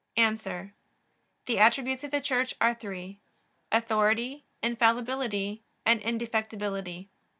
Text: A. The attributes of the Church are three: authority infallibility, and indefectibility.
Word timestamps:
A. 0.17 0.31
The 1.45 1.59
attributes 1.59 2.03
of 2.03 2.09
the 2.09 2.21
Church 2.21 2.55
are 2.59 2.73
three: 2.73 3.19
authority 3.71 4.43
infallibility, 4.63 5.61
and 5.85 6.01
indefectibility. 6.01 7.09